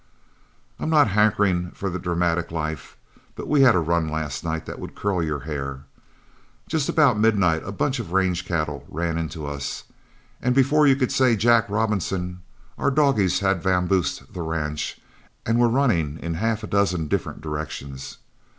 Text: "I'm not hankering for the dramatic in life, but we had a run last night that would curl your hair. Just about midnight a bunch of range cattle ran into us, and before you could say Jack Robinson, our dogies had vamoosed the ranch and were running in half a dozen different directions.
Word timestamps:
"I'm 0.79 0.89
not 0.89 1.09
hankering 1.09 1.69
for 1.75 1.87
the 1.91 1.99
dramatic 1.99 2.49
in 2.49 2.55
life, 2.57 2.97
but 3.35 3.47
we 3.47 3.61
had 3.61 3.75
a 3.75 3.79
run 3.79 4.09
last 4.09 4.43
night 4.43 4.65
that 4.65 4.79
would 4.79 4.95
curl 4.95 5.21
your 5.21 5.41
hair. 5.41 5.81
Just 6.67 6.89
about 6.89 7.19
midnight 7.19 7.61
a 7.63 7.71
bunch 7.71 7.99
of 7.99 8.11
range 8.11 8.43
cattle 8.43 8.83
ran 8.89 9.19
into 9.19 9.45
us, 9.45 9.83
and 10.41 10.55
before 10.55 10.87
you 10.87 10.95
could 10.95 11.11
say 11.11 11.35
Jack 11.35 11.69
Robinson, 11.69 12.41
our 12.79 12.89
dogies 12.89 13.41
had 13.41 13.61
vamoosed 13.61 14.33
the 14.33 14.41
ranch 14.41 14.99
and 15.45 15.59
were 15.59 15.69
running 15.69 16.17
in 16.17 16.33
half 16.33 16.63
a 16.63 16.67
dozen 16.67 17.07
different 17.07 17.41
directions. 17.41 18.17